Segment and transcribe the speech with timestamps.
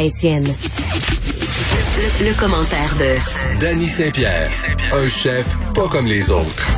[0.00, 0.54] Étienne.
[1.96, 4.50] Le, le commentaire de Danny Saint-Pierre,
[4.92, 6.70] un chef pas comme les autres.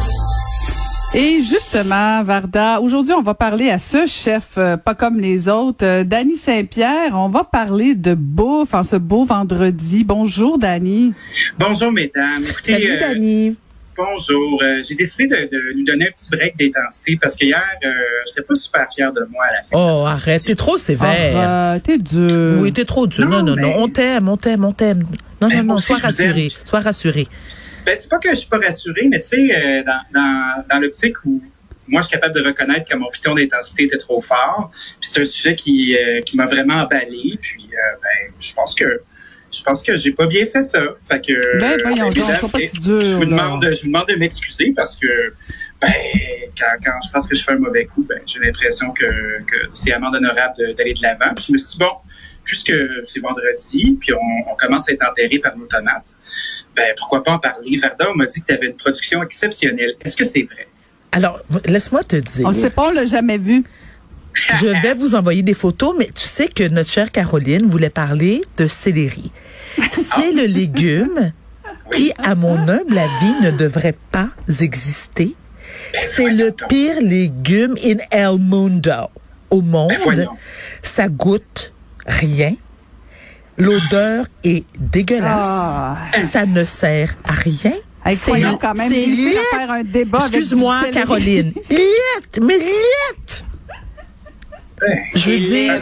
[1.14, 5.84] Et justement, Varda, aujourd'hui, on va parler à ce chef euh, pas comme les autres,
[5.84, 7.12] euh, Danny Saint-Pierre.
[7.14, 10.02] On va parler de bouffe en ce beau vendredi.
[10.02, 11.12] Bonjour, Danny.
[11.56, 12.42] Bonjour, mesdames.
[12.44, 13.56] Écoutez, Salut, euh, Dani.
[13.96, 14.62] Bonjour.
[14.62, 17.88] Euh, J'ai décidé de, de nous donner un petit break d'intensité parce que hier, euh,
[18.26, 19.68] j'étais pas super fier de moi à la fin.
[19.72, 21.80] Oh, arrête, t'es trop sévère.
[21.82, 22.58] T'es dur.
[22.61, 23.26] Oui, t'es trop dur.
[23.29, 25.03] Non, Non, non, on t'aime, on t'aime, on t'aime.
[25.40, 27.26] Non, Mais non, moi non, sois rassuré, sois rassuré.
[27.84, 30.79] Ben, c'est pas que je suis pas rassuré, mais tu sais, euh, dans, dans, dans
[30.81, 31.42] l'optique où
[31.86, 34.70] moi, je suis capable de reconnaître que mon piton d'intensité était trop fort.
[35.01, 37.39] Puis c'est un sujet qui, euh, qui m'a vraiment emballé.
[37.42, 39.03] Puis, euh, ben, je pense que
[39.55, 40.81] je pense que j'ai pas bien fait ça.
[41.09, 43.87] Fait que, Ben, voyons donc, mesdames, sois pas si dur, Je vous demande, je vous
[43.87, 45.33] demande de m'excuser parce que,
[45.81, 45.93] ben,
[46.59, 49.57] quand, quand je pense que je fais un mauvais coup, ben, j'ai l'impression que, que
[49.73, 51.35] c'est amende honorable d'aller de l'avant.
[51.35, 51.93] Puis je me suis dit, bon,
[52.43, 52.73] puisque
[53.05, 56.09] c'est vendredi, puis on, on commence à être enterré par nos tomates,
[56.77, 57.78] ben, pourquoi pas en parler?
[57.78, 59.95] Varda on m'a dit que tu avais une production exceptionnelle.
[60.05, 60.69] Est-ce que c'est vrai?
[61.12, 62.45] Alors, laisse-moi te dire.
[62.45, 63.65] On le sait pas, on l'a jamais vu.
[64.61, 68.43] Je vais vous envoyer des photos, mais tu sais que notre chère Caroline voulait parler
[68.56, 69.31] de céleri.
[69.92, 71.33] C'est le légume
[71.92, 74.28] qui, à mon humble avis, ne devrait pas
[74.61, 75.34] exister.
[76.00, 79.08] C'est le pire légume in el mundo
[79.50, 80.28] au monde.
[80.83, 81.72] Ça goûte
[82.06, 82.55] rien.
[83.56, 85.47] L'odeur est dégueulasse.
[85.48, 85.97] Ah.
[86.25, 87.72] Ça ne sert à rien.
[88.05, 90.83] Hey, C'est quand même faire un débat Excuse-moi.
[90.92, 91.53] Caroline.
[91.70, 93.44] Liette, mais liette.
[94.81, 95.81] Ben, Je veux dire,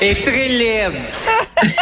[0.00, 0.92] Et très laide.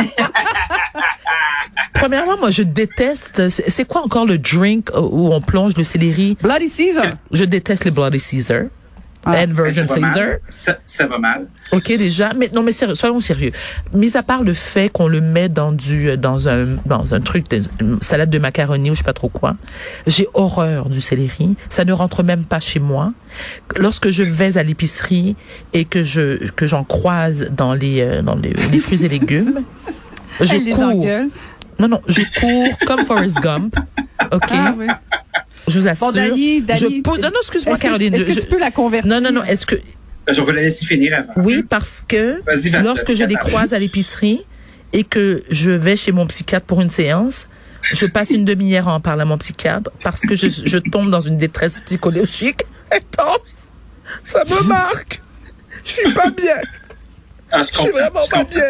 [2.08, 3.48] premièrement, moi, je déteste.
[3.48, 6.36] C'est quoi encore le drink où on plonge le céleri?
[6.40, 7.10] Bloody Caesar.
[7.32, 8.62] Je déteste les Bloody Caesar.
[9.28, 9.42] Ah.
[9.42, 10.10] and Virgin ça va mal.
[10.14, 10.36] Caesar.
[10.48, 11.48] Ça, ça va mal.
[11.72, 12.32] OK, déjà.
[12.34, 13.50] Mais non, mais sérieux, soyons sérieux.
[13.92, 17.50] Mis à part le fait qu'on le met dans du, dans un, dans un truc,
[17.50, 19.56] de- une salade de macaroni ou je sais pas trop quoi,
[20.06, 21.56] j'ai horreur du céleri.
[21.70, 23.12] Ça ne rentre même pas chez moi.
[23.76, 25.34] Lorsque je vais à l'épicerie
[25.72, 29.64] et que je, que j'en croise dans les, euh, dans les, les fruits et légumes,
[30.41, 31.04] je Elle les cours.
[31.78, 33.76] Non, non, je cours comme Forrest Gump.
[34.32, 34.42] OK?
[34.50, 34.87] Ah, oui.
[35.69, 36.12] Je vous assure.
[36.12, 37.19] Bon, je pousse.
[37.19, 38.14] Non, non, excuse-moi, Caroline.
[38.14, 39.10] Est-ce que je- tu peux la convertir?
[39.10, 39.42] Non, non, non.
[39.44, 39.76] Est-ce que,
[40.26, 41.32] Ben, Je vais la laisser finir avant.
[41.37, 42.41] oui, parce que
[42.82, 44.41] lorsque je les croise à l'épicerie
[44.92, 47.47] et que je vais chez mon psychiatre pour une séance,
[47.82, 51.10] je passe une demi-heure à en parler à mon psychiatre parce que je, je tombe
[51.10, 53.69] dans une détresse psychologique intense.
[54.25, 55.20] Ça me marque.
[55.84, 56.56] Je suis pas bien.
[57.53, 58.62] Ah, je Je suis vraiment je pas bien.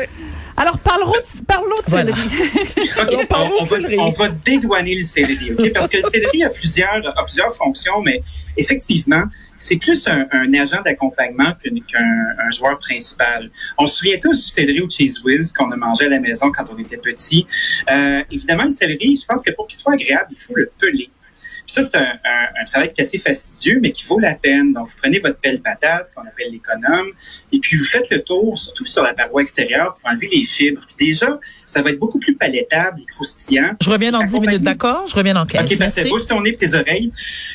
[0.56, 2.14] Alors, parlons de, parlons de Voilà.
[2.14, 2.90] céleri.
[3.00, 3.98] OK, Alors, parlons on, va, céleri.
[3.98, 5.72] on va dédouaner le céleri, OK?
[5.74, 8.22] Parce que le céleri a plusieurs, a plusieurs fonctions, mais
[8.56, 9.22] effectivement,
[9.58, 12.00] c'est plus un, un agent d'accompagnement qu'un
[12.46, 13.50] un joueur principal.
[13.78, 16.50] On se souvient tous du céleri au Cheese Whiz qu'on a mangé à la maison
[16.50, 17.46] quand on était petit.
[17.90, 21.10] Euh, évidemment, le céleri, je pense que pour qu'il soit agréable, il faut le peler.
[21.76, 24.72] Ça, c'est un, un- un travail qui est assez fastidieux, mais qui vaut la peine.
[24.72, 27.08] Donc, vous prenez votre pelle patate, qu'on appelle l'économe,
[27.52, 30.80] et puis vous faites le tour, surtout sur la paroi extérieure, pour enlever les fibres.
[30.86, 33.72] Puis déjà, ça va être beaucoup plus palaitable et croustillant.
[33.82, 35.06] Je reviens dans 10 minutes, d'accord?
[35.08, 35.62] Je reviien dans 15.
[35.64, 35.92] OK, parfait.
[35.96, 36.10] Merci.
[36.10, 37.12] Bouge ton nez et tes oreilles.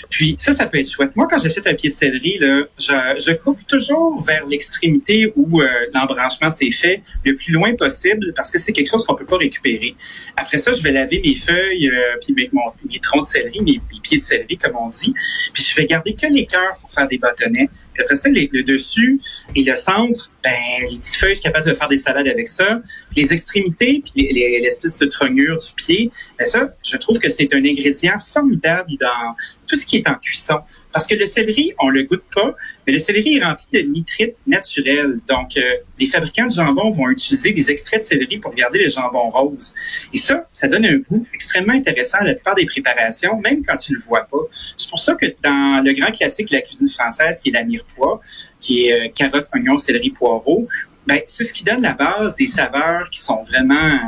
[0.09, 1.15] Puis ça, ça peut être chouette.
[1.15, 5.61] Moi, quand j'achète un pied de céleri, là, je, je coupe toujours vers l'extrémité où
[5.61, 9.25] euh, l'embranchement s'est fait le plus loin possible parce que c'est quelque chose qu'on peut
[9.25, 9.95] pas récupérer.
[10.35, 13.61] Après ça, je vais laver mes feuilles, euh, puis mes, mon- mes troncs de céleri,
[13.61, 15.13] mes, mes pieds de céleri, comme on dit.
[15.53, 17.69] Puis je vais garder que les cœurs pour faire des bâtonnets.
[18.01, 19.19] Après ça, le dessus
[19.55, 20.51] et le centre, ben,
[20.89, 22.81] les petites feuilles, je suis capable de faire des salades avec ça.
[23.15, 27.29] Les extrémités, puis les- les- l'espèce de trognure du pied, ben ça, je trouve que
[27.29, 29.35] c'est un ingrédient formidable dans
[29.67, 30.59] tout ce qui est en cuisson.
[30.91, 34.35] Parce que le céleri, on le goûte pas, mais le céleri est rempli de nitrites
[34.45, 35.19] naturels.
[35.27, 35.61] Donc, euh,
[35.99, 39.73] les fabricants de jambon vont utiliser des extraits de céleri pour garder le jambon rose.
[40.13, 43.77] Et ça, ça donne un goût extrêmement intéressant à la plupart des préparations, même quand
[43.77, 44.37] tu le vois pas.
[44.77, 47.63] C'est pour ça que dans le grand classique de la cuisine française, qui est la
[47.63, 48.21] mirepoix,
[48.59, 50.67] qui est euh, carotte, oignon, céleri, poireau,
[51.07, 53.99] ben, c'est ce qui donne la base des saveurs qui sont vraiment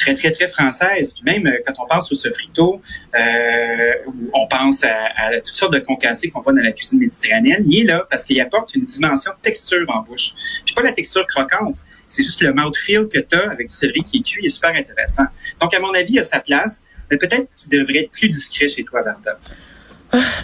[0.00, 1.12] très, très, très françaises.
[1.12, 2.80] Puis même euh, quand on pense au sofrito,
[3.14, 3.92] euh,
[4.32, 7.84] on pense à, toutes sortes de concassés qu'on voit dans la cuisine méditerranéenne, il est
[7.84, 10.32] là parce qu'il apporte une dimension texture en bouche.
[10.64, 11.76] Puis pas la texture croquante,
[12.06, 14.48] c'est juste le mouthfeel que tu as avec du céleri qui est cuit, il est
[14.48, 15.26] super intéressant.
[15.60, 18.68] Donc, à mon avis, il a sa place, mais peut-être qu'il devrait être plus discret
[18.68, 19.38] chez toi, Varda.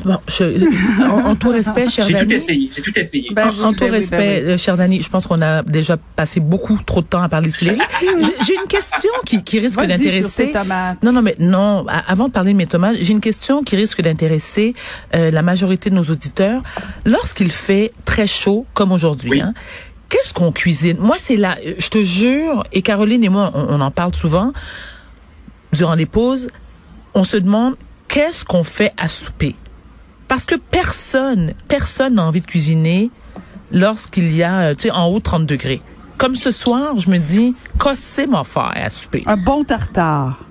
[0.05, 2.35] Bon, je- en, en tout respect, cher J'ai tout Dani.
[2.35, 3.27] essayé, j'ai tout essayé.
[3.33, 4.53] Ben, En, en tout Ben oui, respect, ben oui.
[4.53, 7.49] euh, cher Dani, je pense qu'on a déjà passé beaucoup trop de temps à parler
[7.49, 7.79] de céleri.
[8.01, 10.53] J'ai- J'ai une question qui, qui risque d'intéresser.
[10.53, 11.03] tomates.
[11.03, 11.85] Non, non, mais non.
[11.89, 14.75] a- Avant de parler de mes tomates, j'ai une question qui risque d'intéresser
[15.17, 16.63] euh, la majorité de nos auditeurs.
[17.05, 19.41] Lorsqu'il fait très chaud, comme aujourd'hui, Oui.
[19.41, 19.53] hein,
[20.09, 20.97] qu'est-ce qu'on cuisine?
[21.01, 24.53] Moi, c'est là, je te jure, et Caroline et moi, on, on en parle souvent
[25.73, 26.49] durant les pauses.
[27.15, 27.75] On se demande
[28.17, 29.55] qu'est-ce qu'on fait à souper?
[30.27, 33.11] Parce que personne, personne n'a envie de cuisiner
[33.71, 35.83] lorsqu'il y a, tu sais, en haut 30 degrés.
[36.17, 39.23] Comme ce soir, je me dis, qu'est-ce mon faire à souper?
[39.27, 40.43] Un bon tartare.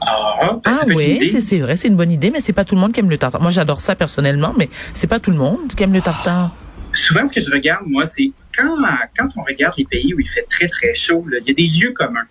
[0.00, 2.80] Ah, ben, Ah oui, c'est vrai, c'est une bonne idée, mais c'est pas tout le
[2.80, 3.40] monde qui aime le tartare.
[3.40, 6.56] Moi, j'adore ça personnellement, mais c'est pas tout le monde qui aime le tartare.
[6.92, 8.74] Souvent, ce que je regarde, moi, c'est quand,
[9.16, 11.68] quand on regarde les pays où il fait très, très chaud, il y a des
[11.68, 12.26] lieux communs.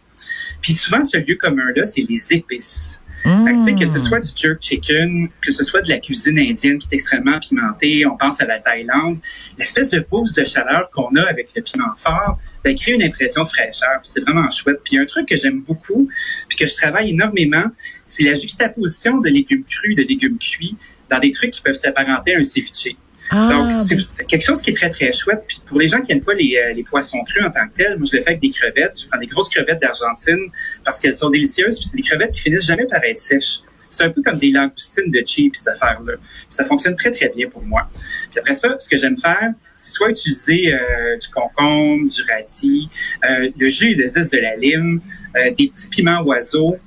[0.61, 3.00] Puis souvent, ce lieu commun-là, c'est les épices.
[3.24, 4.00] Fait que, ce Mmh.
[4.00, 8.06] soit du jerk chicken, que ce soit de la cuisine indienne qui est extrêmement pimentée,
[8.06, 9.18] on pense à la Thaïlande,
[9.57, 13.44] l'espèce de boost de chaleur qu'on a avec le piment fort, ben, crée une impression
[13.44, 14.00] de fraîcheur.
[14.01, 14.80] Puis c'est vraiment chouette.
[14.83, 16.10] Puis un truc que j'aime beaucoup,
[16.48, 17.66] puis que je travaille énormément,
[18.06, 20.77] c'est la juxtaposition de légumes crus, de légumes cuits,
[21.10, 22.95] dans des trucs qui peuvent s'apparenter à un ceviche.
[23.31, 25.44] Ah, Donc, c'est quelque chose qui est très, très chouette.
[25.48, 27.76] Puis pour les gens qui n'aiment pas les, euh, les poissons crus en tant que
[27.76, 29.02] tels, moi, je le fais avec des crevettes.
[29.02, 30.50] Je prends des grosses crevettes d'Argentine
[30.84, 31.78] parce qu'elles sont délicieuses.
[31.78, 33.60] Puis c'est des crevettes qui finissent jamais par être sèches.
[33.89, 36.13] C'est un peu comme des langoustines de cheap, cette affaire-là.
[36.50, 37.88] Ça fonctionne très, très bien pour moi.
[38.30, 42.89] Puis après ça, ce que j'aime faire, c'est soit utiliser euh, du concombre, du radis,
[43.30, 45.01] euh, le jus et le zeste de la lime,
[45.38, 46.77] euh, des petits piments oiseaux,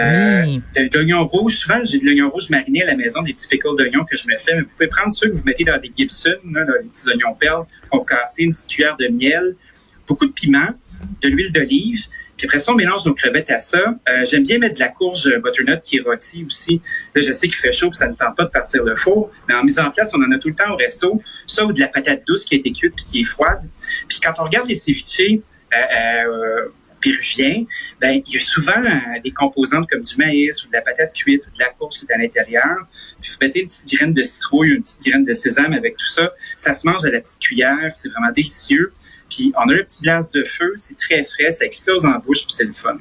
[0.00, 1.56] euh, de l'oignon rouge.
[1.56, 4.26] Souvent, j'ai de l'oignon rouge mariné à la maison, des petits pickles d'oignon que je
[4.26, 4.54] me fais.
[4.54, 7.08] Mais vous pouvez prendre ceux que vous mettez dans des Gibson, là, dans les petits
[7.08, 9.56] oignons perles, qu'on cassé, une petite cuillère de miel,
[10.06, 10.70] beaucoup de piment,
[11.20, 12.06] de l'huile d'olive.
[12.42, 13.94] Puis après ça, on mélange nos crevettes à ça.
[14.08, 16.82] Euh, J'aime bien mettre de la courge butternut qui est rôtie aussi.
[17.14, 19.30] Là, je sais qu'il fait chaud, puis ça ne tente pas de partir le four.
[19.48, 21.22] Mais en mise en place, on en a tout le temps au resto.
[21.46, 23.62] Ça ou de la patate douce qui a été cuite puis qui est froide.
[24.08, 25.38] Puis quand on regarde les ceviches euh,
[25.72, 26.68] euh,
[28.00, 31.12] ben il y a souvent euh, des composantes comme du maïs ou de la patate
[31.12, 32.88] cuite ou de la courge qui est à l'intérieur.
[33.20, 36.08] Puis vous mettez une petite graine de citrouille, une petite graine de sésame avec tout
[36.08, 36.32] ça.
[36.56, 37.90] Ça se mange à la petite cuillère.
[37.94, 38.92] C'est vraiment délicieux.
[39.34, 42.40] Puis on a un petit glace de feu, c'est très frais, ça explose en bouche,
[42.44, 42.96] puis c'est le fun.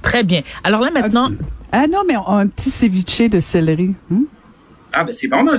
[0.00, 0.42] Très bien.
[0.62, 1.30] Alors là, maintenant,
[1.72, 3.94] Ah non, mais on a un petit ceviche de céleri.
[4.08, 4.24] Hmm?
[4.92, 5.56] Ah ben c'est bon dans, un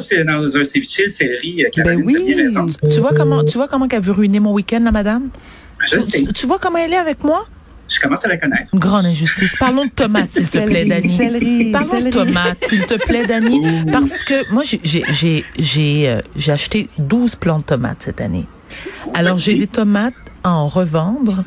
[0.64, 2.16] ceviche, le céleri, euh, Ben oui.
[2.90, 5.30] tu vois comment, tu vois comment qu'elle veut ruiner mon week-end, la madame?
[5.82, 7.46] Je sais, Tu, tu vois comment elle est avec moi?
[7.90, 8.70] je commence à la connaître.
[8.74, 9.56] Une grande injustice.
[9.60, 11.10] Parlons de tomates, s'il te plaît, Dani.
[11.10, 13.62] céleri, Parlons de tomates, s'il te plaît, Dani.
[13.92, 18.22] Parce que moi, j'ai, j'ai, j'ai, j'ai, euh, j'ai acheté 12 plants de tomates cette
[18.22, 18.46] année.
[19.14, 21.44] Alors, j'ai des tomates à en revendre.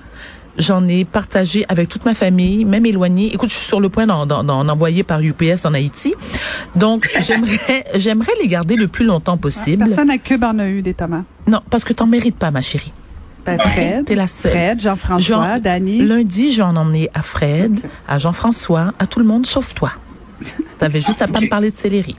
[0.59, 3.35] J'en ai partagé avec toute ma famille, même éloignée.
[3.35, 6.15] Écoute, je suis sur le point d'en, envoyer par UPS en Haïti.
[6.75, 9.85] Donc, j'aimerais, j'aimerais les garder le plus longtemps possible.
[9.85, 11.25] Personne à Cube en a eu des tomates.
[11.47, 12.93] Non, parce que t'en mérites pas, ma chérie.
[13.45, 14.51] Ben, Fred, T'es la seule.
[14.53, 15.99] Fred, Jean-François, Jean- Dani.
[16.05, 17.79] Lundi, je vais en emmener à Fred,
[18.09, 19.93] à Jean-François, à tout le monde sauf toi.
[20.79, 22.17] T'avais juste à pas me parler de céleri.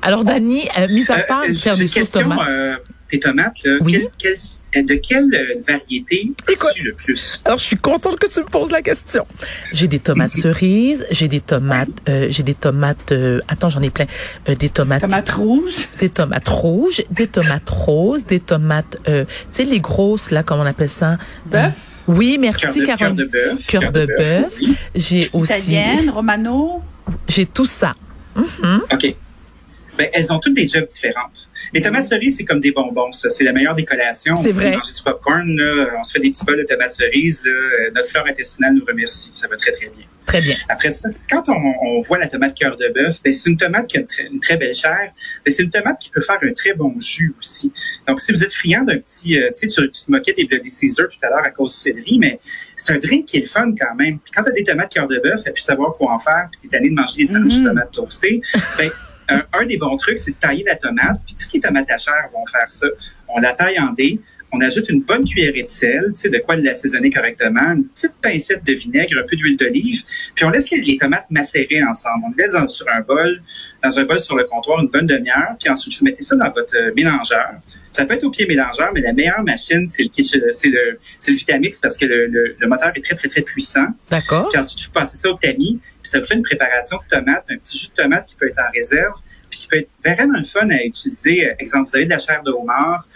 [0.00, 2.38] Alors, Dani, euh, mis à Euh, part de euh, faire des sauces tomates.
[2.48, 2.76] euh,
[3.10, 3.92] tes tomates, là, Oui.
[4.18, 4.32] quel-
[4.72, 6.68] quel- de quelle euh, variété Écoute.
[6.70, 7.40] as-tu le plus?
[7.44, 9.26] Alors, je suis contente que tu me poses la question.
[9.72, 13.90] J'ai des tomates cerises, j'ai des tomates, euh, j'ai des tomates, euh, attends, j'en ai
[13.90, 14.06] plein,
[14.48, 15.88] Euh, des tomates, Tomates rouges.
[15.98, 20.62] des tomates rouges, des tomates roses, des tomates, euh, tu sais, les grosses, là, comment
[20.62, 21.18] on appelle ça?
[21.46, 21.74] Bœuf.
[22.08, 23.16] Euh, oui, Cœur merci, de, cœur Caroline.
[23.16, 23.66] de bœuf.
[23.66, 24.54] Cœur de bœuf.
[24.60, 24.76] oui.
[24.94, 26.80] J'ai aussi, Italienne, Romano.
[27.28, 27.92] j'ai tout ça.
[28.36, 29.16] OK.
[30.00, 31.50] Ben, elles ont toutes des jobs différentes.
[31.74, 33.28] Les tomates cerises, c'est comme des bonbons, ça.
[33.28, 34.34] C'est la meilleure des collations.
[34.34, 34.70] C'est On vrai.
[34.76, 35.88] manger du popcorn, là.
[35.98, 37.50] On se fait des petits bols de tomates cerises, là.
[37.50, 39.30] Euh, Notre flore intestinale nous remercie.
[39.34, 40.06] Ça va très, très bien.
[40.24, 40.56] Très bien.
[40.70, 43.88] Après ça, quand on, on voit la tomate cœur de bœuf, ben, c'est une tomate
[43.88, 45.12] qui a une très, une très belle chair.
[45.46, 47.70] C'est une tomate qui peut faire un très bon jus aussi.
[48.08, 50.70] Donc, si vous êtes friand d'un petit, euh, tu sais, tu, te moquais des Bloody
[50.70, 52.40] Caesar tout à l'heure à cause du céleri, mais
[52.74, 54.18] c'est un drink qui est le fun quand même.
[54.18, 56.48] Puis quand tu as des tomates cœur de bœuf, et puis savoir quoi en faire,
[56.50, 57.64] puis tu es tanné de manger des sandwichs Mhm.
[57.64, 58.40] de tomates toastées,
[58.78, 58.90] ben,
[59.52, 62.28] un, des bons trucs, c'est de tailler la tomate, puis toutes les tomates à chair
[62.32, 62.86] vont faire ça.
[63.28, 64.20] On la taille en dés,
[64.52, 68.14] on ajoute une bonne cuillerée de sel, tu sais, de quoi l'assaisonner correctement, une petite
[68.20, 70.02] pincette de vinaigre, un peu d'huile d'olive,
[70.34, 72.24] puis on laisse les, les tomates macérer ensemble.
[72.26, 73.42] On les laisse dans- sur un bol,
[73.82, 76.50] dans un bol sur le comptoir une bonne demi-heure, puis ensuite vous mettez ça dans
[76.50, 77.50] votre euh, mélangeur.
[77.92, 80.98] Ça peut être au pied mélangeur, mais la meilleure machine, c'est le, kitchen- c'est le,
[81.18, 83.86] c'est le Vitamix parce que le, le, le moteur est très, très, très puissant.
[84.10, 84.48] D'accord.
[84.50, 87.44] Puis ensuite, vous passez ça au tamis, puis ça vous fait une préparation de tomates,
[87.50, 89.14] un petit jus de tomate qui peut être en réserve,
[89.48, 91.48] puis qui peut être vraiment le fun à utiliser.
[91.50, 93.06] Euh, Exemple, vous avez de la chair de homard,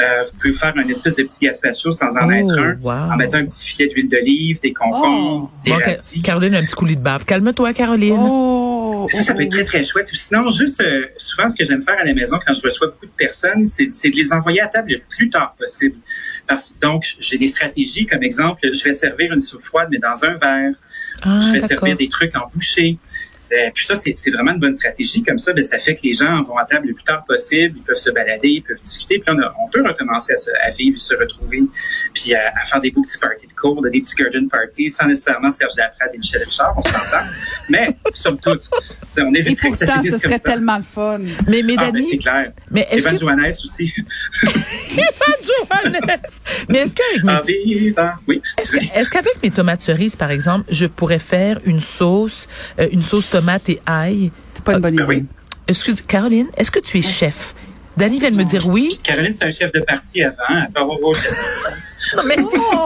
[0.00, 3.12] euh, vous pouvez faire une espèce de petit gazpacho sans en Oh, être un, wow.
[3.12, 6.22] en mettant un petit filet d'huile d'olive, des concombres, des Bon, radis.
[6.22, 7.24] Caroline, un petit coulis de bave.
[7.24, 8.16] Calme-toi, Caroline.
[8.18, 9.06] Oh.
[9.10, 10.10] Ça, ça peut être très, très chouette.
[10.12, 12.88] Ou Sinon, juste, euh, souvent, ce que j'aime faire à la maison quand je reçois
[12.88, 15.96] beaucoup de personnes, c'est de les envoyer à table le plus tard possible.
[16.46, 20.22] Parce, donc, j'ai des stratégies, comme exemple, je vais servir une soupe froide, mais dans
[20.24, 20.74] un verre.
[21.22, 22.98] Ah, je vais servir des trucs en bouchée.
[23.52, 25.22] Euh, puis ça, c'est vraiment une bonne stratégie.
[25.22, 27.74] Comme ça, ben, ça fait que les gens vont à table le plus tard possible,
[27.78, 29.18] ils peuvent se balader, ils peuvent discuter.
[29.18, 31.62] Puis là, on, a- on peut recommencer à, se, à vivre, se retrouver,
[32.14, 35.06] puis à, à faire des beaux petits parties de cours, des petits garden parties, sans
[35.06, 37.24] nécessairement Serge Laprade et Michel Richard, on s'entend.
[37.68, 38.68] Mais, somme toute,
[39.18, 40.50] on Et éviterait que ça pourtant, finisse ce comme serait ça.
[40.50, 41.18] tellement le fun.
[41.46, 42.52] Mais, mais Ah, ben, Dani, c'est clair.
[42.70, 43.92] mais est-ce Evan que Johannes aussi.
[45.42, 45.98] Johannes,
[46.68, 48.14] mais est-ce qu'avec mes Ah.
[48.26, 48.42] Oui.
[48.94, 52.46] Est-ce qu'avec mes tomates cerises, par exemple, je pourrais faire une sauce,
[52.78, 53.37] euh, une sauce tomate
[53.68, 54.30] et ail?
[54.54, 55.14] C'est pas une bonne Ben idée.
[55.20, 55.24] oui.
[55.66, 57.54] Excuse, Caroline, est-ce que tu es chef?
[57.96, 58.98] Dani vient de me dire oui.
[59.02, 60.36] Caroline, c'est un chef de parti avant.
[60.74, 60.98] Avoir
[62.16, 62.36] Non, mais,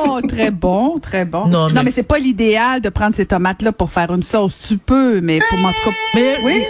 [0.07, 1.47] Oh, très bon, très bon.
[1.47, 4.57] Non, Non, mais- mais, c'est pas l'idéal de prendre ces tomates-là pour faire une sauce.
[4.67, 5.97] Tu peux, mais pour moi, en tout cas.
[6.15, 6.65] mais, Oui.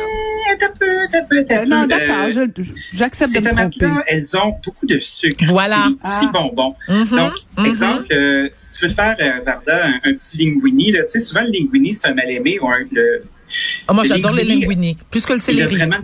[0.58, 1.68] T'as peu, t'as peu, t'as Euh, peu.
[1.70, 2.62] non, Euh, d'accord, je-
[2.92, 5.42] j'accepte de Ces me tomates-là, elles ont beaucoup de sucre.
[5.46, 5.86] Voilà.
[6.04, 6.30] C'est si Ah.
[6.32, 6.74] bonbon.
[6.88, 7.66] Mhm, Donc, mhm.
[7.66, 11.12] exemple, euh, si tu veux te faire, euh, Varda, un, un petit linguini, là, tu
[11.12, 13.22] sais, souvent le linguini, c'est un mal-aimé ou un, le,
[13.88, 15.76] Ah, moi, j'adore les linguini, plus que le il a céleri.
[15.76, 15.98] vraiment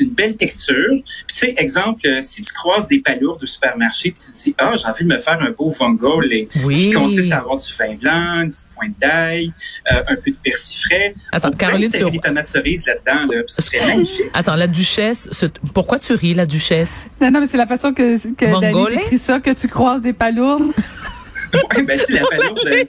[0.00, 0.74] une belle texture.
[0.92, 4.44] Puis, tu sais, exemple, euh, si tu croises des palourdes au supermarché, puis tu te
[4.44, 6.76] dis, ah, j'ai envie de me faire un beau vongole et- Oui.
[6.76, 9.52] qui consiste à avoir du vin blanc, une petite pointe d'ail,
[9.92, 11.14] euh, un peu de persil frais.
[11.32, 14.26] Attends, On Caroline, tu- des tomates cerises là-dedans, là, ce serait magnifique.
[14.34, 17.08] Attends, la duchesse, ce- pourquoi tu ris, la duchesse?
[17.20, 20.12] Non, non, mais c'est la façon que, que Dani décrit ça, que tu croises des
[20.12, 20.62] palourdes.
[21.52, 22.86] Oui, ben, c'est la palourde de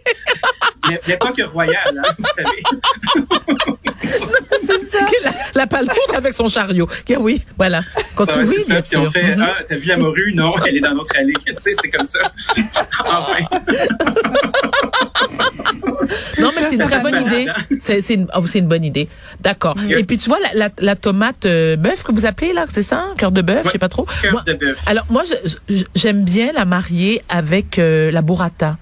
[1.07, 2.63] l'époque royale, hein, vous savez.
[5.23, 6.85] la, la palourde avec son chariot.
[6.85, 7.81] Ok, Oui, voilà.
[8.15, 8.67] Quand tu Ouais, ris, c'est ça.
[8.69, 9.11] bien Puis on sûr.
[9.11, 9.41] fait, Mhm.
[9.47, 10.33] ah, t'as vu la morue?
[10.33, 11.33] Non, elle est dans notre allée.
[11.45, 12.19] Tu sais, c'est comme ça.
[13.05, 13.39] enfin.
[16.39, 17.45] Non, mais c'est une très bonne idée.
[17.79, 19.09] C'est c'est une, oh, c'est une bonne idée.
[19.41, 19.75] D'accord.
[19.89, 22.83] Et puis, tu vois, la, la, la tomate euh, bœuf que vous appelez, là, c'est
[22.83, 23.05] ça?
[23.17, 24.07] Cœur de bœuf, je sais pas trop.
[24.21, 24.77] Cœur de bœuf.
[24.85, 25.23] Alors, moi,
[25.95, 28.77] j'aime bien la marier avec euh, la burrata.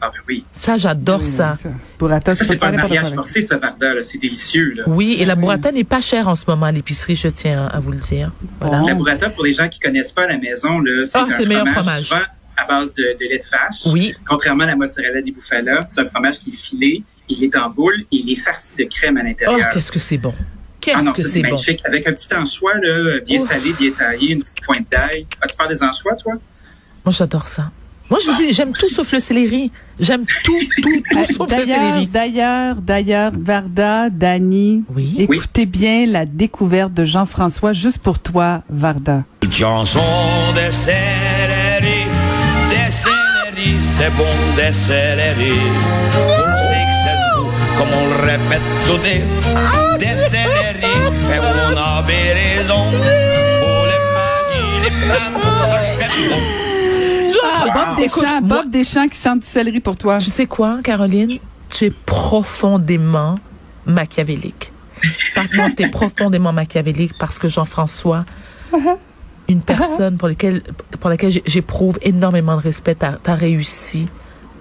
[0.00, 0.44] Ah, ben oui.
[0.52, 1.56] Ça, j'adore ça.
[1.98, 4.02] Burrata, Ça, peux c'est pas un mariage forcé, ça, Varda, là.
[4.02, 4.82] C'est délicieux, là.
[4.86, 7.80] Oui, et la burrata n'est pas chère en ce moment à l'épicerie, je tiens à
[7.80, 8.30] vous le dire.
[8.60, 8.80] Voilà.
[8.80, 8.86] Bon.
[8.88, 11.46] La burrata, pour les gens qui connaissent pas à la maison, là, c'est Ah, un
[11.46, 12.12] meilleur fromage,
[12.56, 13.92] à base de, de lait de vache.
[13.92, 14.14] Oui.
[14.26, 17.70] Contrairement à la mozzarella di bufala, c'est un fromage qui est filé, il est en
[17.70, 19.70] boule et il est farci de crème à Oh, l'intérieur.
[19.70, 20.34] qu'est-ce que c'est bon.
[20.38, 20.42] ah
[20.80, 21.56] Qu'est-ce non, que ça, c'est bon.
[21.86, 23.48] Avec un petit anchois, là, bien Ouf.
[23.48, 25.26] salé, bien taillé, une petite pointe d'ail.
[25.40, 26.34] Ah, tu parles des anchois, toi?
[27.04, 27.70] Moi, j'adore ça.
[28.10, 29.72] Moi, je vous dis, j'aime tout sauf le céleri.
[29.98, 32.06] J'aime tout, tout, tout Euh, sauf le céleri.
[32.12, 35.16] d'ailleurs, d'ailleurs, Varda, Dani, Oui.
[35.18, 39.22] écoutez bien la découverte de Jean-François juste pour toi, Varda.
[39.50, 40.00] Chanson
[40.54, 42.04] des céleri,
[42.70, 44.24] des céleri, c'est bon
[44.56, 45.52] des céleri.
[46.14, 49.22] On sait que c'est vous, comme on le répète tout des,
[49.98, 50.92] des céleri.
[51.32, 55.80] Et on avait raison, faut les manier, les prendre, ça
[57.72, 60.18] Bob Deschamps, Écoute, Bob Deschamps qui chante du céleri pour toi.
[60.18, 61.38] Tu sais quoi, Caroline?
[61.70, 63.38] Tu es profondément
[63.86, 64.72] machiavélique.
[65.34, 68.24] Contre, tu es profondément machiavélique parce que Jean-François,
[69.48, 70.62] une personne pour, laquelle,
[71.00, 74.06] pour laquelle j'éprouve énormément de respect, t'as as réussi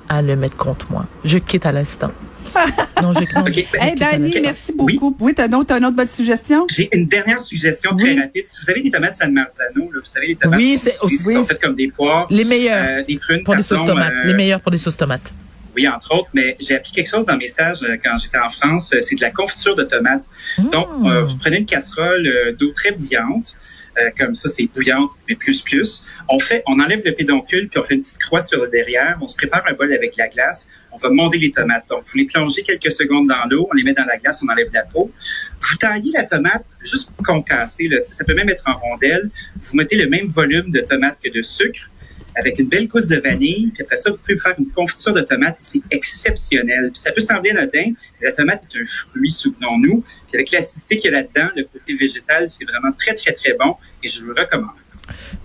[0.09, 1.05] à le mettre contre moi.
[1.23, 2.11] Je quitte à l'instant.
[3.01, 4.39] Non, je, non, Ok, je- ben, Hey, Dani, l'instant.
[4.43, 5.15] merci beaucoup.
[5.19, 6.65] Oui, autre, t'as une autre bonne suggestion?
[6.69, 8.19] J'ai une dernière suggestion très Oui.
[8.19, 8.47] rapide.
[8.47, 11.17] Si vous avez des tomates San Marzano, là, vous savez, les tomates Oui, sont- aussi-
[11.25, 14.13] qui sont faites comme des poires, Les meilleurs euh, des prunes, pour des sauces tomates.
[14.13, 15.33] euh, Les meilleurs pour des sauces tomates.
[15.75, 18.49] Oui, entre autres, mais j'ai appris quelque chose dans mes stages euh, quand j'étais en
[18.49, 20.23] France, euh, c'est de la confiture de tomates.
[20.71, 23.55] Donc, euh, vous prenez une casserole d'eau très bouillante,
[23.99, 26.05] euh, comme ça, c'est bouillante, mais plus, plus.
[26.29, 29.17] On fait, on enlève le pédoncule, puis on fait une petite croix sur le derrière.
[29.19, 30.67] On se prépare un bol avec la glace.
[30.93, 31.87] On va monder les tomates.
[31.89, 34.51] Donc, vous les plongez quelques secondes dans l'eau, on les met dans la glace, on
[34.51, 35.11] enlève la peau.
[35.59, 39.29] Vous taillez la tomate juste concasser, là, ça peut même être en rondelles.
[39.59, 41.89] Vous mettez le même volume de tomates que de sucre
[42.35, 43.71] avec une belle gousse de vanille.
[43.73, 45.55] Puis après ça, vous pouvez faire une confiture de tomate.
[45.55, 46.89] et C'est exceptionnel.
[46.91, 50.01] Puis ça peut sembler anodin, mais la tomate est un fruit, souvenons-nous.
[50.27, 53.53] Puis avec l'acidité qu'il y a là-dedans, le côté végétal, c'est vraiment très, très, très
[53.53, 53.75] bon.
[54.03, 54.71] Et je vous le recommande.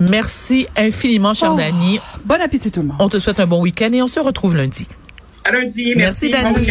[0.00, 1.56] Merci infiniment, cher Oh.
[1.56, 1.98] Dani.
[2.24, 2.96] Bon appétit tout le monde.
[3.00, 4.86] On te souhaite un bon week-end et on se retrouve lundi.
[5.48, 5.94] À lundi.
[5.96, 6.30] Merci, Merci.
[6.30, 6.68] Dani.